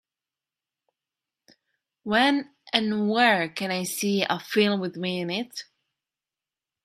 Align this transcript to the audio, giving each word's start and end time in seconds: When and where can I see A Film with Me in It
When 2.01 2.49
and 2.73 3.07
where 3.07 3.49
can 3.49 3.69
I 3.69 3.83
see 3.83 4.25
A 4.27 4.39
Film 4.39 4.79
with 4.79 4.95
Me 4.95 5.21
in 5.21 5.29
It 5.29 5.65